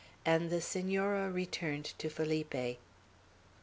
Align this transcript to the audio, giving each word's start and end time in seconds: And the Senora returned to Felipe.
And 0.25 0.49
the 0.49 0.61
Senora 0.61 1.29
returned 1.29 1.93
to 1.99 2.09
Felipe. 2.09 2.79